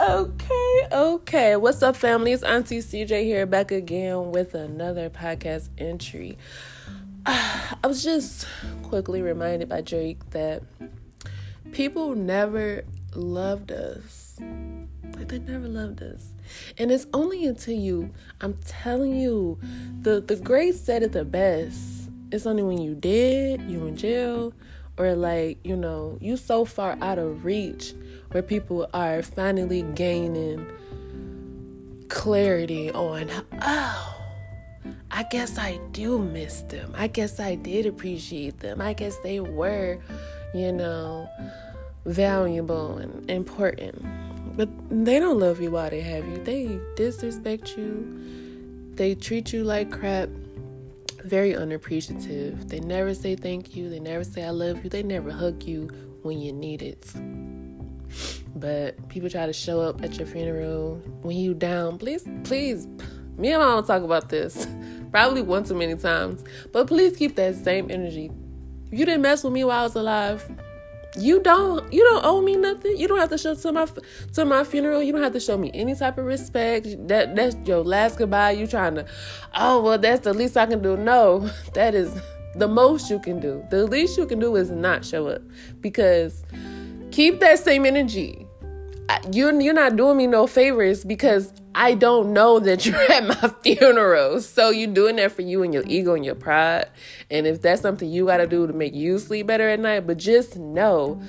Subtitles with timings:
[0.00, 1.56] Okay, okay.
[1.56, 2.32] What's up, family?
[2.32, 6.38] It's Auntie CJ here, back again with another podcast entry.
[7.26, 8.46] I was just
[8.82, 10.62] quickly reminded by Drake that
[11.72, 12.82] people never
[13.14, 14.40] loved us.
[15.18, 16.32] Like they never loved us.
[16.78, 18.08] And it's only until you,
[18.40, 19.58] I'm telling you,
[20.00, 22.08] the the great said it the best.
[22.32, 24.54] It's only when you did, you in jail,
[24.96, 27.92] or like, you know, you so far out of reach
[28.30, 30.66] where people are finally gaining
[32.08, 33.30] clarity on,
[33.62, 34.16] oh,
[35.10, 36.92] I guess I do miss them.
[36.96, 38.80] I guess I did appreciate them.
[38.80, 39.98] I guess they were,
[40.54, 41.28] you know,
[42.04, 44.04] valuable and important.
[44.56, 46.38] But they don't love you while they have you.
[46.38, 48.92] They disrespect you.
[48.94, 50.28] They treat you like crap.
[51.24, 52.68] Very unappreciative.
[52.68, 53.90] They never say thank you.
[53.90, 54.90] They never say I love you.
[54.90, 55.90] They never hug you
[56.22, 57.12] when you need it.
[58.54, 61.98] But people try to show up at your funeral when you down.
[61.98, 62.86] Please, please,
[63.36, 64.66] me and my mom talk about this
[65.10, 66.44] probably one too many times.
[66.72, 68.30] But please keep that same energy.
[68.90, 70.50] You didn't mess with me while I was alive,
[71.16, 72.96] you don't you don't owe me nothing.
[72.96, 73.86] You don't have to show to my
[74.34, 75.02] to my funeral.
[75.02, 76.86] You don't have to show me any type of respect.
[77.08, 78.52] That that's your last goodbye.
[78.52, 79.06] You trying to,
[79.56, 80.96] oh well, that's the least I can do.
[80.96, 82.14] No, that is
[82.54, 83.64] the most you can do.
[83.70, 85.42] The least you can do is not show up
[85.80, 86.44] because
[87.10, 88.46] keep that same energy.
[89.32, 93.54] You're you're not doing me no favors because I don't know that you're at my
[93.62, 94.40] funeral.
[94.40, 96.88] So you're doing that for you and your ego and your pride.
[97.30, 100.06] And if that's something you got to do to make you sleep better at night,
[100.06, 101.20] but just know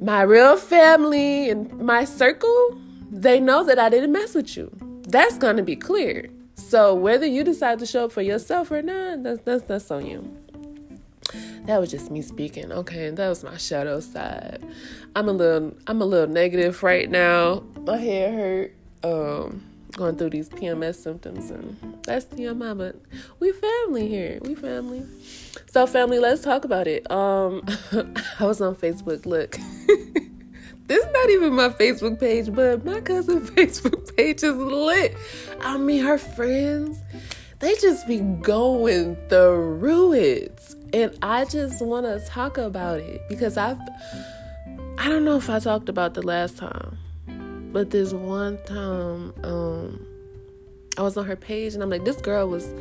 [0.00, 2.80] my real family and my circle,
[3.10, 4.70] they know that I didn't mess with you.
[5.08, 6.28] That's going to be clear.
[6.54, 10.06] So whether you decide to show up for yourself or not, that's that's that's on
[10.06, 10.36] you
[11.70, 12.72] that was just me speaking.
[12.72, 14.60] Okay, that was my shadow side.
[15.14, 17.62] I'm a little I'm a little negative right now.
[17.86, 18.74] My head hurt.
[19.04, 19.62] Um
[19.92, 22.96] going through these PMS symptoms and that's TMI, but
[23.38, 24.40] we family here.
[24.42, 25.04] We family.
[25.66, 27.08] So family, let's talk about it.
[27.08, 27.62] Um
[28.40, 29.24] I was on Facebook.
[29.24, 29.52] Look.
[30.88, 35.16] this is not even my Facebook page, but my cousin's Facebook page is lit.
[35.60, 36.98] I mean her friends,
[37.60, 43.56] they just be going through it and I just want to talk about it because
[43.56, 43.78] I've
[44.98, 46.98] I don't know if I talked about the last time,
[47.72, 50.06] but this one time um
[50.98, 52.74] I was on her page and I'm like this girl was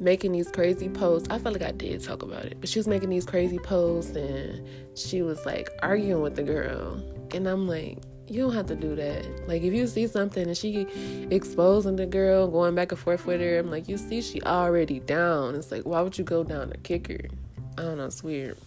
[0.00, 1.28] making these crazy posts.
[1.30, 4.14] I felt like I did talk about it, but she was making these crazy posts
[4.14, 4.66] and
[4.96, 7.02] she was like arguing with the girl.
[7.34, 7.98] And I'm like,
[8.30, 9.48] you don't have to do that.
[9.48, 10.86] Like if you see something and she
[11.30, 15.00] exposing the girl, going back and forth with her, I'm like, you see she already
[15.00, 15.54] down.
[15.54, 17.28] It's like, why would you go down to kick her?
[17.76, 18.58] I don't know, it's weird.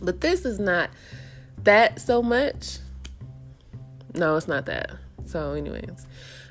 [0.00, 0.90] But this is not
[1.64, 2.78] that so much.
[4.14, 4.90] No, it's not that.
[5.26, 6.06] So, anyways.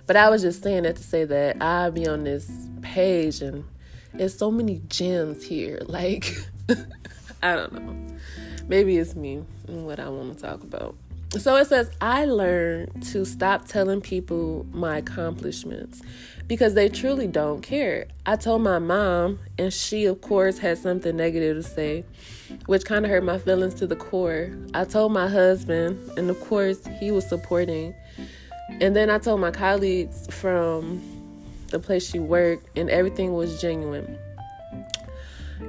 [0.05, 3.63] But I was just saying that to say that I be on this page and
[4.13, 5.79] there's so many gems here.
[5.87, 6.35] Like
[7.43, 8.15] I don't know.
[8.67, 10.95] Maybe it's me and what I want to talk about.
[11.39, 16.01] So it says, I learned to stop telling people my accomplishments
[16.47, 18.07] because they truly don't care.
[18.25, 22.05] I told my mom, and she, of course, had something negative to say,
[22.67, 24.49] which kind of hurt my feelings to the core.
[24.73, 27.93] I told my husband, and of course, he was supporting.
[28.79, 31.01] And then I told my colleagues from
[31.67, 34.17] the place she worked, and everything was genuine.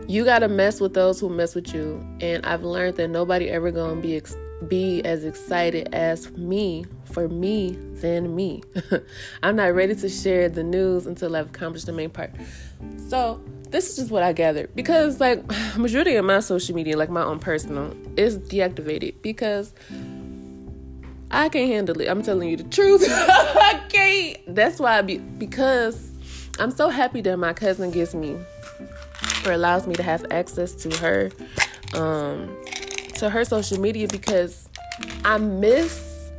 [0.06, 3.72] You gotta mess with those who mess with you, and I've learned that nobody ever
[3.72, 4.16] gonna be.
[4.16, 4.36] Ex-
[4.68, 8.62] be as excited as me for me than me.
[9.42, 12.30] I'm not ready to share the news until I've accomplished the main part.
[13.08, 13.40] So
[13.70, 15.42] this is just what I gathered because like
[15.76, 19.74] majority of my social media, like my own personal, is deactivated because
[21.30, 22.08] I can't handle it.
[22.08, 23.04] I'm telling you the truth.
[23.08, 24.54] I can't.
[24.54, 26.12] That's why I be because
[26.58, 28.36] I'm so happy that my cousin gives me
[29.44, 31.30] or allows me to have access to her
[31.94, 32.56] um
[33.16, 34.68] to her social media because
[35.24, 36.30] I miss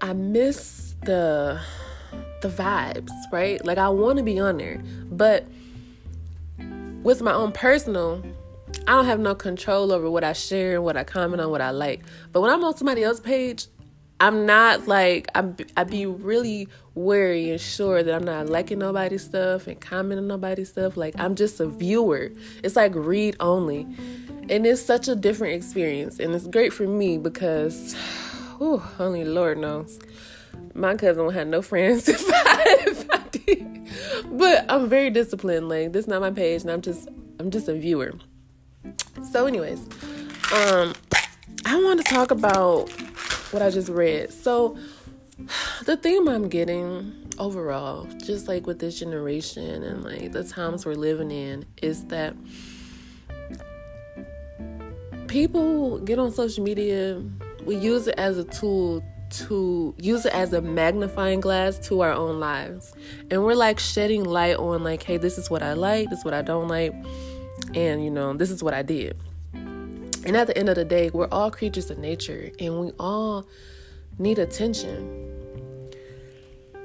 [0.00, 1.60] I miss the
[2.40, 3.64] the vibes, right?
[3.64, 5.46] Like I want to be on there, but
[7.02, 8.22] with my own personal,
[8.86, 11.60] I don't have no control over what I share, and what I comment on, what
[11.60, 12.02] I like.
[12.32, 13.66] But when I'm on somebody else's page,
[14.20, 19.24] I'm not like I'm I be really wary and sure that I'm not liking nobody's
[19.24, 20.96] stuff and commenting nobody's stuff.
[20.96, 22.30] Like I'm just a viewer.
[22.62, 23.86] It's like read only
[24.50, 26.18] and it's such a different experience.
[26.18, 27.94] And it's great for me because
[28.58, 29.98] whew, only lord knows.
[30.74, 33.88] My cousin had no friends if I, if I did.
[34.38, 35.68] But i'm very disciplined.
[35.68, 37.08] Like this is not my page and i'm just
[37.38, 38.12] i'm just a viewer.
[39.32, 39.80] So anyways
[40.52, 40.94] um
[41.66, 42.90] i want to talk about
[43.52, 44.32] what I just read.
[44.32, 44.76] So
[45.84, 50.94] the theme I'm getting overall, just like with this generation and like the times we're
[50.94, 52.34] living in, is that
[55.28, 57.22] people get on social media,
[57.64, 62.12] we use it as a tool to use it as a magnifying glass to our
[62.12, 62.94] own lives.
[63.30, 66.24] And we're like shedding light on like, hey, this is what I like, this is
[66.24, 66.94] what I don't like,
[67.74, 69.16] and you know, this is what I did.
[69.52, 73.46] And at the end of the day, we're all creatures of nature and we all
[74.18, 75.92] need attention.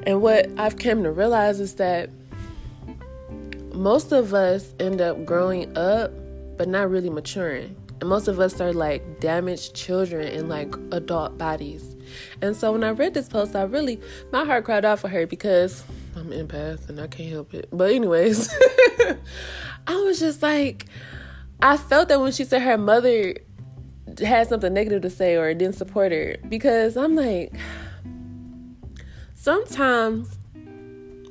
[0.05, 2.09] And what I've come to realize is that
[3.73, 6.11] most of us end up growing up
[6.57, 7.75] but not really maturing.
[8.03, 11.95] And most of us are like damaged children in like adult bodies.
[12.41, 13.97] And so when I read this post, I really,
[14.29, 15.85] my heart cried out for her because
[16.17, 17.69] I'm empath and I can't help it.
[17.71, 18.53] But, anyways,
[19.87, 20.87] I was just like,
[21.61, 23.35] I felt that when she said her mother
[24.19, 27.53] had something negative to say or didn't support her because I'm like,
[29.33, 30.37] sometimes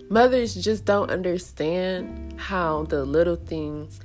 [0.09, 4.01] mothers just don't understand how the little things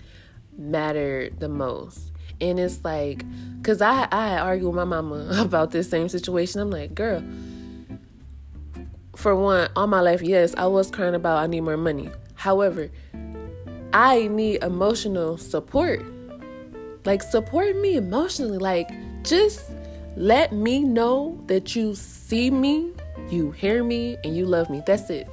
[0.57, 2.11] matter the most.
[2.39, 3.25] And it's like,
[3.63, 6.61] cause I I argue with my mama about this same situation.
[6.61, 7.23] I'm like, girl,
[9.15, 12.09] for one, all my life, yes, I was crying about I need more money.
[12.35, 12.89] However,
[13.93, 16.03] I need emotional support.
[17.05, 18.59] Like support me emotionally.
[18.59, 18.89] Like
[19.23, 19.71] just
[20.15, 22.91] let me know that you see me,
[23.29, 24.83] you hear me, and you love me.
[24.85, 25.27] That's it.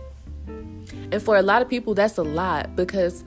[0.47, 3.25] And for a lot of people, that's a lot because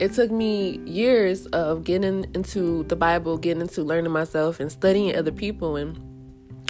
[0.00, 5.14] it took me years of getting into the Bible, getting into learning myself and studying
[5.14, 6.00] other people and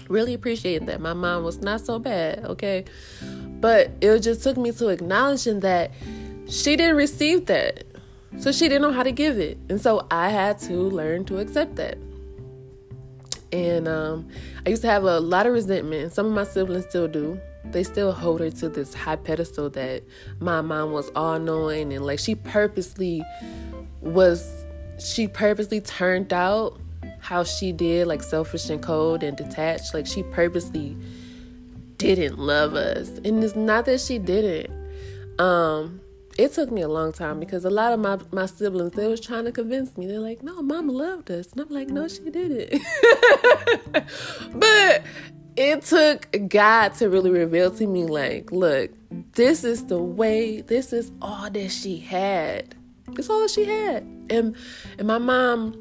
[0.08, 2.84] really appreciating that my mom was not so bad, okay?
[3.60, 5.92] But it just took me to acknowledging that
[6.48, 7.84] she didn't receive that.
[8.38, 9.58] So she didn't know how to give it.
[9.68, 11.98] And so I had to learn to accept that.
[13.52, 14.28] And um,
[14.66, 16.02] I used to have a lot of resentment.
[16.02, 19.70] And some of my siblings still do they still hold her to this high pedestal
[19.70, 20.02] that
[20.40, 23.22] my mom was all knowing and like she purposely
[24.00, 24.64] was
[24.98, 26.78] she purposely turned out
[27.20, 29.94] how she did like selfish and cold and detached.
[29.94, 30.96] Like she purposely
[31.96, 33.08] didn't love us.
[33.24, 34.70] And it's not that she didn't.
[35.38, 36.00] Um
[36.38, 39.20] it took me a long time because a lot of my, my siblings they was
[39.20, 40.06] trying to convince me.
[40.06, 41.52] They're like no mama loved us.
[41.52, 42.82] And i'm like no she didn't.
[44.54, 45.02] But
[45.56, 48.90] it took God to really reveal to me, like, look,
[49.32, 52.74] this is the way, this is all that she had.
[53.12, 54.02] It's all that she had.
[54.30, 54.56] And
[54.98, 55.76] and my mom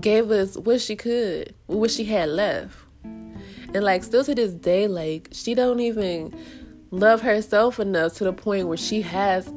[0.00, 2.76] gave us what she could, what she had left.
[3.02, 6.34] And like still to this day, like she don't even
[6.90, 9.52] love herself enough to the point where she has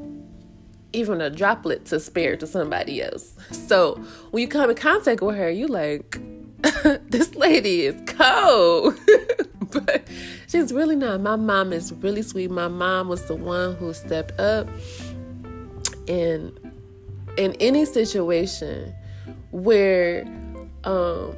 [0.94, 3.34] even a droplet to spare to somebody else.
[3.52, 3.96] So
[4.32, 6.20] when you come in contact with her, you like,
[7.10, 8.96] this lady is cold.
[9.72, 10.08] but
[10.48, 11.22] she's really not.
[11.22, 12.50] My mom is really sweet.
[12.52, 14.68] My mom was the one who stepped up
[16.08, 16.58] in
[17.38, 18.94] in any situation
[19.52, 20.26] where
[20.84, 21.36] um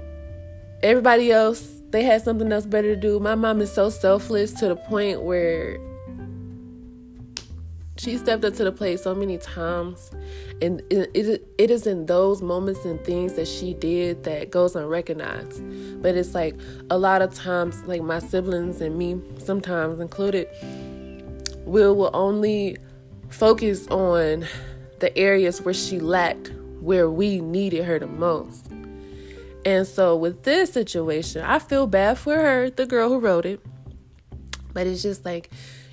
[0.84, 3.20] everybody else they had something else better to do.
[3.20, 5.78] My mom is so selfless to the point where
[8.00, 10.12] she stepped up to the plate so many times.
[10.62, 14.76] And it, it, it is in those moments and things that she did that goes
[14.76, 15.62] unrecognized.
[16.02, 16.56] But it's like
[16.90, 20.48] a lot of times like my siblings and me sometimes included
[21.66, 22.78] will will only
[23.30, 24.46] focus on
[25.00, 28.68] the areas where she lacked where we needed her the most.
[29.66, 33.60] And so with this situation i feel bad for her the girl who wrote it.
[34.74, 35.50] But it's just like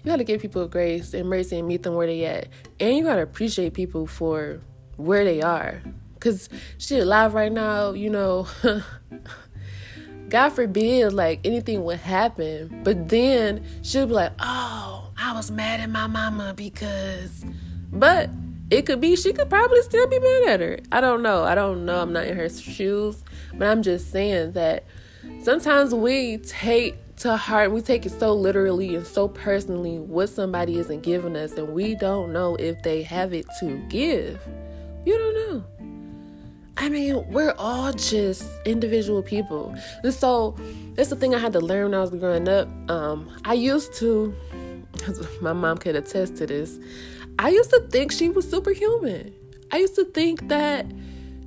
[0.07, 2.47] you got to give people grace and mercy and meet them where they at.
[2.79, 4.61] And you got to appreciate people for
[4.95, 5.83] where they are.
[6.21, 6.49] Cause
[6.79, 8.47] she alive right now, you know,
[10.29, 12.83] God forbid like anything would happen.
[12.85, 17.45] But then she'll be like, oh, I was mad at my mama because
[17.91, 18.31] but
[18.71, 20.79] it could be she could probably still be mad at her.
[20.93, 21.43] I don't know.
[21.43, 22.01] I don't know.
[22.01, 23.25] I'm not in her shoes.
[23.55, 24.85] But I'm just saying that
[25.43, 27.73] sometimes we take to heart.
[27.73, 31.95] We take it so literally and so personally what somebody isn't giving us, and we
[31.95, 34.41] don't know if they have it to give.
[35.05, 35.65] You don't know.
[36.79, 39.75] I mean, we're all just individual people.
[40.03, 40.57] And so
[40.95, 42.69] that's the thing I had to learn when I was growing up.
[42.91, 44.35] Um, I used to,
[45.41, 46.79] my mom could attest to this,
[47.39, 49.35] I used to think she was superhuman.
[49.73, 50.87] I used to think that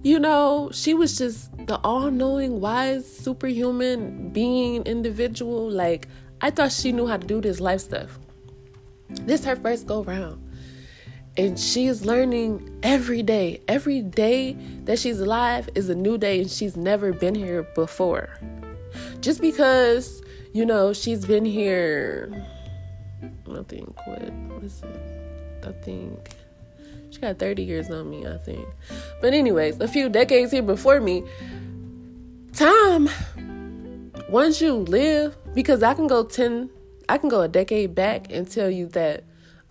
[0.01, 5.69] you know, she was just the all knowing, wise, superhuman being individual.
[5.69, 6.07] Like,
[6.41, 8.17] I thought she knew how to do this life stuff.
[9.09, 10.43] This her first go round.
[11.37, 13.61] And she is learning every day.
[13.67, 18.29] Every day that she's alive is a new day, and she's never been here before.
[19.21, 20.23] Just because,
[20.53, 22.33] you know, she's been here,
[23.47, 24.23] I think, what,
[24.63, 25.67] is it?
[25.67, 26.31] I think
[27.11, 28.67] she got 30 years on me, I think.
[29.21, 31.23] But, anyways, a few decades here before me,
[32.53, 33.09] time,
[34.29, 36.69] once you live, because I can go 10,
[37.07, 39.23] I can go a decade back and tell you that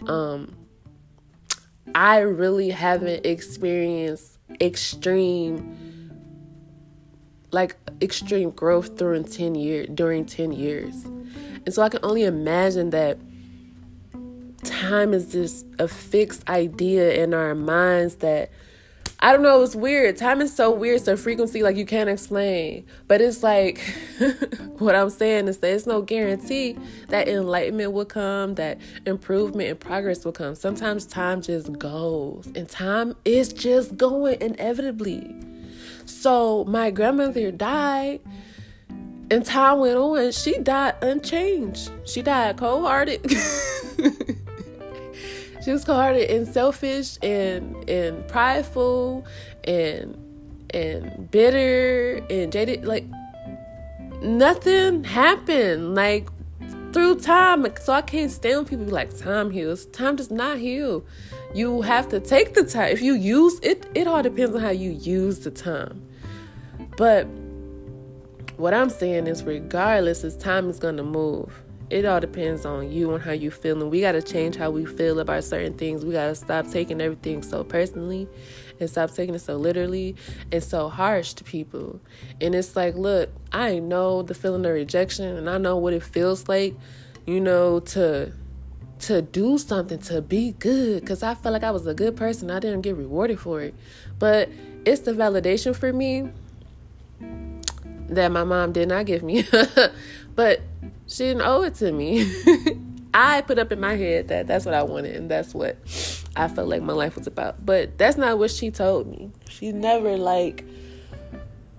[0.07, 0.55] um,
[1.95, 5.77] I really haven't experienced extreme
[7.51, 11.05] like extreme growth during 10 years during 10 years.
[11.05, 13.19] And so i can only imagine that
[14.65, 18.51] time is just a fixed idea in our minds that
[19.21, 20.17] I don't know, it's weird.
[20.17, 22.87] Time is so weird, so frequency like you can't explain.
[23.09, 23.81] But it's like
[24.79, 26.77] what I'm saying is that it's no guarantee
[27.09, 30.55] that enlightenment will come, that improvement and progress will come.
[30.55, 35.35] Sometimes time just goes, and time is just going inevitably.
[36.05, 38.21] So my grandmother died,
[39.33, 40.31] and time went on.
[40.31, 41.91] She died unchanged.
[42.05, 43.21] She died cold hearted.
[45.69, 49.27] she was cold-hearted and selfish and and prideful
[49.65, 50.17] and
[50.73, 53.05] and bitter and jaded like
[54.23, 56.27] nothing happened like
[56.95, 57.67] through time.
[57.83, 59.85] So i can't stand people like time heals.
[59.85, 61.05] Time does not heal.
[61.53, 62.89] You have to take the time.
[62.89, 66.03] If you use it it all depends on how you use the time.
[66.97, 67.27] But
[68.57, 71.53] what i'm saying is regardless as time is going to move
[71.91, 74.71] it all depends on you and how you feel and we got to change how
[74.71, 76.05] we feel about certain things.
[76.05, 78.29] We got to stop taking everything so personally
[78.79, 80.15] and stop taking it so literally
[80.53, 82.01] and so harsh to people.
[82.41, 86.03] And it's like look i know the feeling of rejection and i know what it
[86.03, 86.75] feels like
[87.27, 88.33] you know to
[88.99, 91.01] to do something to be good.
[91.01, 92.51] Because i felt like i was a good person.
[92.51, 93.75] I didn't get rewarded for it.
[94.19, 94.51] But
[94.85, 96.29] it's the validation for me
[98.11, 99.47] that my mom did not give me.
[100.39, 100.61] But
[101.09, 102.31] she didn't owe it to me.
[103.15, 105.77] I put up in my head that that's what I wanted and that's what
[106.37, 107.65] I felt like my life was about.
[107.65, 109.33] But that's not what she told me.
[109.49, 110.65] She never like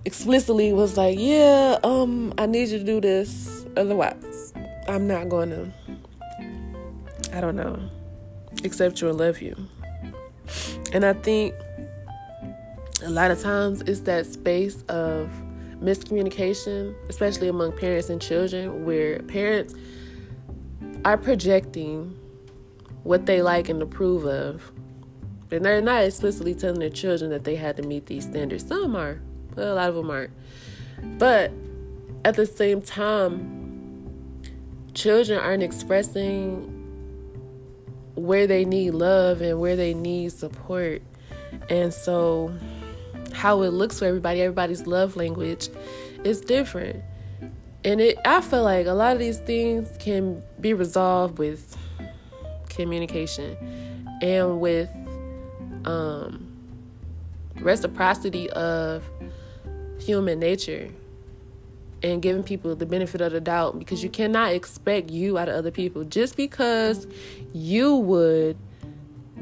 [0.04, 4.52] explicitly was like, "Yeah, um I need you to do this otherwise
[4.88, 5.72] I'm not going to
[7.32, 7.78] I don't know,
[8.64, 9.56] accept you and love you."
[10.92, 11.54] And I think
[13.04, 15.30] a lot of times it's that space of
[15.80, 19.74] miscommunication, especially among parents and children, where parents
[21.04, 22.16] are projecting
[23.02, 24.72] what they like and approve of.
[25.50, 28.66] And they're not explicitly telling their children that they had to meet these standards.
[28.66, 29.20] Some are,
[29.54, 30.32] but a lot of them aren't.
[31.18, 31.50] But
[32.24, 33.58] at the same time,
[34.94, 36.76] children aren't expressing
[38.14, 41.02] where they need love and where they need support.
[41.68, 42.52] And so
[43.32, 45.68] how it looks for everybody, everybody's love language
[46.24, 47.02] is different.
[47.84, 51.76] And it I feel like a lot of these things can be resolved with
[52.68, 53.56] communication
[54.22, 54.90] and with
[55.84, 56.50] um,
[57.56, 59.02] reciprocity of
[59.98, 60.90] human nature
[62.02, 65.54] and giving people the benefit of the doubt because you cannot expect you out of
[65.54, 67.06] other people just because
[67.52, 68.56] you would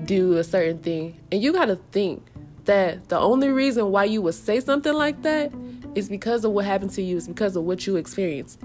[0.04, 2.24] do a certain thing and you got to think
[2.68, 5.50] that the only reason why you would say something like that
[5.94, 8.60] is because of what happened to you, is because of what you experienced.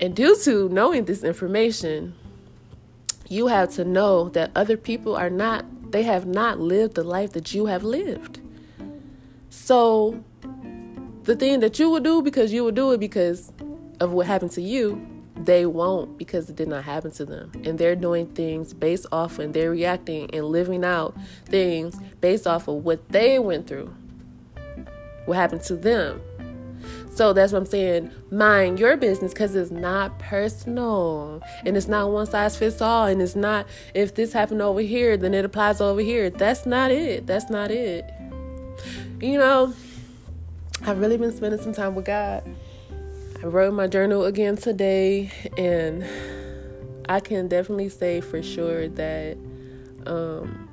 [0.00, 2.14] And due to knowing this information,
[3.28, 7.32] you have to know that other people are not, they have not lived the life
[7.32, 8.40] that you have lived.
[9.50, 10.24] So,
[11.24, 13.52] the thing that you would do because you would do it because
[14.00, 15.06] of what happened to you,
[15.36, 17.52] they won't because it did not happen to them.
[17.64, 22.68] And they're doing things based off and they're reacting and living out things based off
[22.68, 23.94] of what they went through,
[25.26, 26.20] what happened to them.
[27.14, 28.12] So that's what I'm saying.
[28.30, 33.06] Mind your business because it's not personal and it's not one size fits all.
[33.06, 36.30] And it's not if this happened over here, then it applies over here.
[36.30, 37.26] That's not it.
[37.26, 38.10] That's not it.
[39.20, 39.74] You know,
[40.82, 42.42] I've really been spending some time with God
[43.42, 46.04] I wrote my journal again today, and
[47.08, 49.38] I can definitely say for sure that
[50.06, 50.68] um,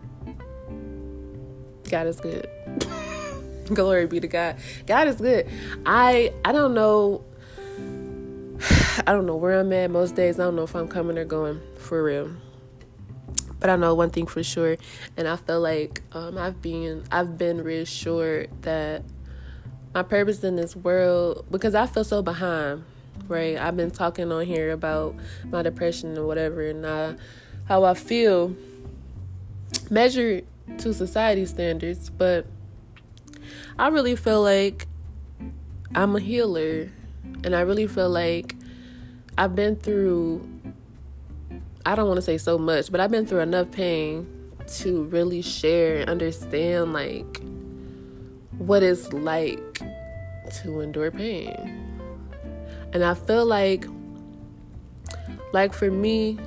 [1.90, 2.50] God is good.
[3.74, 4.58] Glory be to God.
[4.86, 5.48] God is good.
[5.86, 7.24] I I don't know.
[9.08, 10.38] I don't know where I'm at most days.
[10.38, 12.32] I don't know if I'm coming or going for real.
[13.62, 14.76] But I know one thing for sure,
[15.16, 19.04] and I feel like um, I've been I've been reassured that
[19.94, 22.84] my purpose in this world because I feel so behind,
[23.28, 23.58] right?
[23.58, 25.16] I've been talking on here about
[25.46, 27.16] my depression and whatever, and I,
[27.66, 28.56] how I feel
[29.90, 30.46] measured
[30.80, 32.46] to society standards, but
[33.80, 34.88] I really feel like
[35.96, 36.92] I'm a healer,
[37.44, 38.56] and I really feel like
[39.38, 40.48] I've been through.
[41.86, 44.28] I don't want to say so much, but I've been through enough pain
[44.68, 47.42] to really share and understand like
[48.58, 49.82] what it's like
[50.62, 51.84] to endure pain.
[52.94, 53.86] And I feel like
[55.54, 56.40] like for me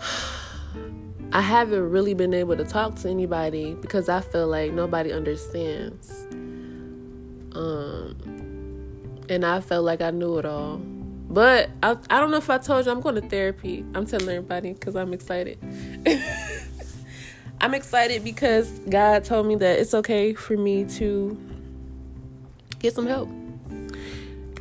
[1.32, 6.26] I haven't really been able to talk to anybody because I feel like nobody understands.
[7.54, 8.16] Um
[9.28, 10.80] and I felt like I knew it all.
[11.28, 13.84] But I, I don't know if I told you I'm going to therapy.
[13.94, 15.58] I'm telling everybody because I'm excited.
[17.60, 21.38] I'm excited because God told me that it's okay for me to
[22.78, 23.28] get some help.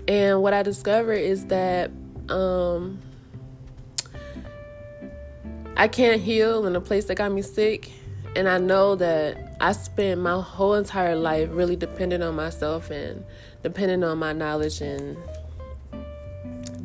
[0.08, 1.92] And what I discovered is that
[2.30, 3.00] um,
[5.76, 7.92] I can't heal in a place that got me sick.
[8.36, 13.24] And I know that I spent my whole entire life really dependent on myself and
[13.64, 15.18] depending on my knowledge and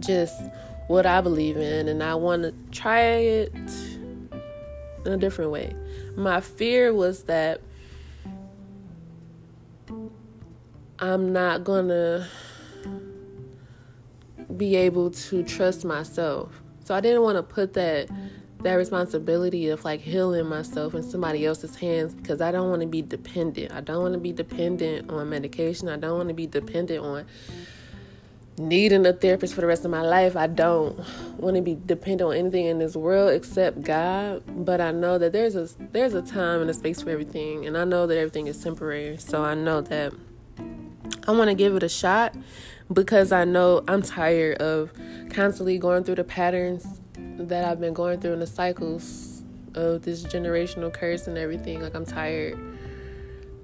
[0.00, 0.40] just
[0.88, 1.88] what I believe in.
[1.88, 3.52] And I want to try it
[5.04, 5.74] in a different way.
[6.20, 7.62] My fear was that
[10.98, 12.28] I'm not gonna
[14.54, 16.60] be able to trust myself.
[16.84, 18.10] So I didn't want to put that
[18.62, 22.86] that responsibility of like healing myself in somebody else's hands because I don't want to
[22.86, 23.72] be dependent.
[23.72, 25.88] I don't want to be dependent on medication.
[25.88, 27.24] I don't want to be dependent on
[28.58, 30.36] needing a therapist for the rest of my life.
[30.36, 30.98] I don't
[31.38, 34.42] want to be dependent on anything in this world except God.
[34.46, 37.76] But I know that there's a there's a time and a space for everything, and
[37.76, 39.16] I know that everything is temporary.
[39.18, 40.12] So I know that
[41.26, 42.34] I want to give it a shot
[42.92, 44.92] because I know I'm tired of
[45.30, 49.42] constantly going through the patterns that I've been going through in the cycles
[49.74, 51.80] of this generational curse and everything.
[51.80, 52.58] Like I'm tired.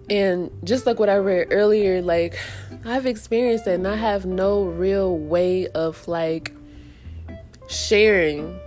[0.08, 2.38] And just like what I read earlier, like
[2.84, 6.52] I've experienced it and I have no real way of like
[7.68, 8.58] sharing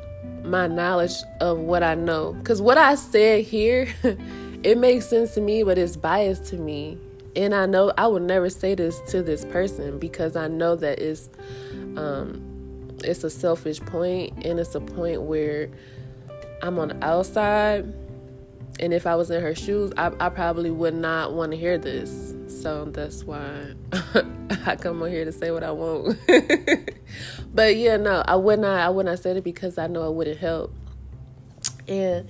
[0.44, 2.34] my knowledge of what I know.
[2.34, 3.88] Because what I said here,
[4.64, 6.98] it makes sense to me, but it's biased to me.
[7.36, 11.00] And I know I would never say this to this person because I know that
[11.00, 11.30] it's
[11.96, 12.46] um
[13.04, 15.70] it's a selfish point and it's a point where
[16.62, 17.94] I'm on the outside
[18.80, 21.78] and if I was in her shoes, I, I probably would not want to hear
[21.78, 22.34] this.
[22.48, 23.74] So that's why
[24.66, 26.18] I come on here to say what I want.
[27.54, 28.80] but yeah, no, I would not.
[28.80, 30.74] I would not say it because I know it wouldn't help.
[31.88, 32.28] And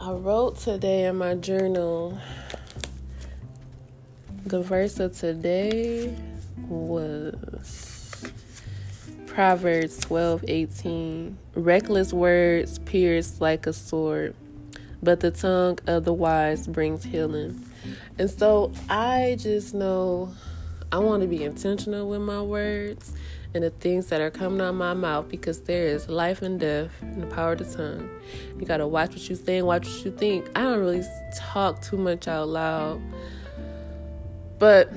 [0.00, 2.18] I wrote today in my journal.
[4.46, 6.16] The verse of today
[6.68, 8.24] was
[9.26, 11.38] Proverbs twelve eighteen.
[11.54, 14.34] Reckless words pierce like a sword
[15.02, 17.64] but the tongue of the wise brings healing.
[18.18, 20.32] And so I just know
[20.92, 23.14] I want to be intentional with my words
[23.54, 26.58] and the things that are coming out of my mouth because there is life and
[26.58, 28.08] death in the power of the tongue.
[28.58, 30.48] You got to watch what you say and watch what you think.
[30.54, 31.02] I don't really
[31.34, 33.02] talk too much out loud,
[34.58, 34.92] but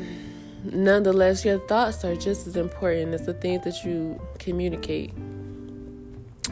[0.63, 5.11] nonetheless, your thoughts are just as important as the things that you communicate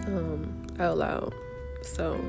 [0.08, 1.34] um, out loud.
[1.84, 2.20] So,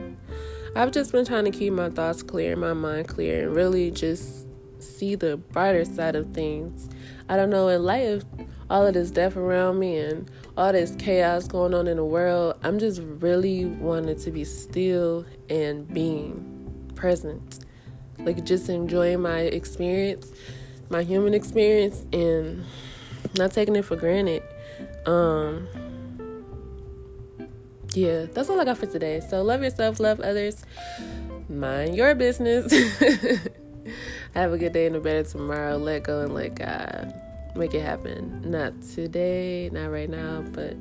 [0.77, 4.49] I've just been trying to keep my thoughts clear, my mind clear, and really just
[4.81, 6.89] see the brighter side of things.
[7.29, 8.25] I don't know, in light of
[8.69, 12.59] all of this death around me and all this chaos going on in the world,
[12.65, 17.65] I'm just really wanting to be still and being present.
[18.19, 20.33] Like just enjoying my experience,
[20.91, 22.65] my human experience, and
[23.39, 24.43] not taking it for granted.
[25.07, 25.69] Um,
[27.95, 29.21] yeah, that's all I got for today.
[29.21, 30.65] So love yourself, love others,
[31.49, 32.73] mind your business.
[34.35, 35.77] Have a good day and a better tomorrow.
[35.77, 37.15] Let go and let God
[37.55, 38.43] make it happen.
[38.51, 40.77] Not today, not right now, but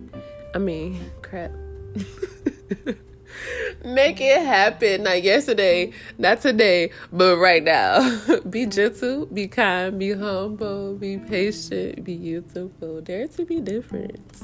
[0.55, 1.51] I mean, crap.
[3.85, 5.03] make it happen.
[5.03, 8.19] Not yesterday, not today, but right now.
[8.49, 13.01] be gentle, be kind, be humble, be patient, be beautiful.
[13.01, 14.41] Dare to be different.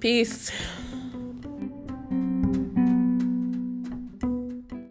[0.00, 0.50] Peace.